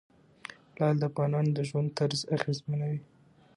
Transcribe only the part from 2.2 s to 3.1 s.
اغېزمنوي.